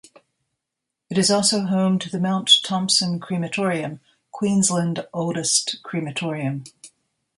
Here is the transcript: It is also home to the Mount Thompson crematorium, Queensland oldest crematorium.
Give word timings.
It 1.11 1.17
is 1.19 1.29
also 1.29 1.61
home 1.65 1.99
to 1.99 2.09
the 2.09 2.19
Mount 2.19 2.51
Thompson 2.63 3.19
crematorium, 3.19 3.99
Queensland 4.31 5.05
oldest 5.13 5.77
crematorium. 5.83 6.63